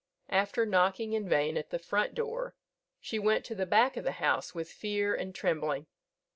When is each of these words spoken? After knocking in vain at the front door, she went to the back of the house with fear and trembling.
After 0.31 0.65
knocking 0.65 1.13
in 1.13 1.29
vain 1.29 1.57
at 1.57 1.69
the 1.69 1.77
front 1.77 2.15
door, 2.15 2.55
she 2.99 3.19
went 3.19 3.45
to 3.45 3.53
the 3.53 3.67
back 3.67 3.97
of 3.97 4.03
the 4.03 4.13
house 4.13 4.55
with 4.55 4.71
fear 4.71 5.13
and 5.13 5.35
trembling. 5.35 5.85